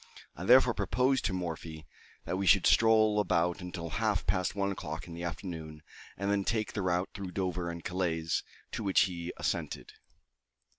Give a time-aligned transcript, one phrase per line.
[0.35, 1.85] I therefore proposed to Morphy
[2.25, 5.83] that we should stroll about until half past one o'clock in the afternoon,
[6.17, 8.29] and then take the route through Dover and Calais,
[8.71, 9.91] to which he assented.